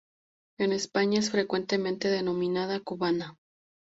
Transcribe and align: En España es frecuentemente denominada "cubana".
En 0.57 0.71
España 0.71 1.19
es 1.19 1.29
frecuentemente 1.29 2.07
denominada 2.07 2.79
"cubana". 2.79 3.37